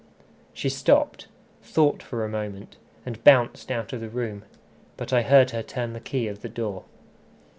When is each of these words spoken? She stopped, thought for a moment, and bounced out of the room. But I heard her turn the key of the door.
She 0.51 0.67
stopped, 0.69 1.27
thought 1.61 2.01
for 2.01 2.25
a 2.25 2.27
moment, 2.27 2.77
and 3.05 3.23
bounced 3.23 3.69
out 3.69 3.93
of 3.93 4.01
the 4.01 4.09
room. 4.09 4.43
But 4.97 5.13
I 5.13 5.21
heard 5.21 5.51
her 5.51 5.61
turn 5.61 5.93
the 5.93 5.99
key 5.99 6.27
of 6.27 6.41
the 6.41 6.49
door. 6.49 6.85